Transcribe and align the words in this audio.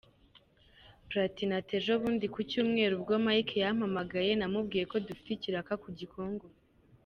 Platini 1.09 1.53
ati: 1.59 1.73
“Ejobundi 1.79 2.25
kucyumweru 2.35 2.93
ubwo 2.99 3.13
Mike 3.25 3.55
yampamagaye, 3.63 4.31
namubwiye 4.35 4.83
ko 4.91 4.95
dufite 5.07 5.29
ikiraka 5.33 5.73
ku 5.83 5.89
Gikongoro. 5.99 6.57